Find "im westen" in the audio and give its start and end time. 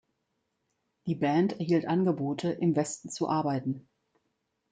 2.51-3.09